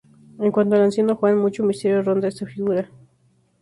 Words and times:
En 0.39 0.51
cuanto 0.51 0.73
al 0.75 0.81
Anciano 0.81 1.15
Juan, 1.15 1.37
mucho 1.37 1.63
misterio 1.63 2.01
ronda 2.01 2.25
a 2.27 2.29
esta 2.29 2.47
figura. 2.47 2.89